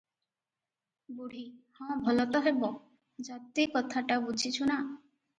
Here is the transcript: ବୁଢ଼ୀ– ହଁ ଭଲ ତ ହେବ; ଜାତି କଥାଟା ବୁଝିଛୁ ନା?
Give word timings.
ବୁଢ଼ୀ– 1.17 1.41
ହଁ 1.79 1.97
ଭଲ 2.07 2.25
ତ 2.35 2.41
ହେବ; 2.47 2.69
ଜାତି 3.27 3.65
କଥାଟା 3.75 4.17
ବୁଝିଛୁ 4.25 4.69
ନା? 4.71 4.79